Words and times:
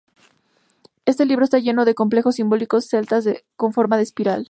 Este 1.05 1.27
libro 1.27 1.45
está 1.45 1.59
lleno 1.59 1.85
de 1.85 1.93
complejos 1.93 2.33
símbolos 2.37 2.85
celtas 2.89 3.23
con 3.55 3.71
formas 3.71 3.99
de 3.99 4.03
espiral. 4.05 4.39